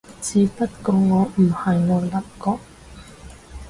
[0.19, 1.77] 只不過我唔係愛
[2.09, 2.59] 鄰國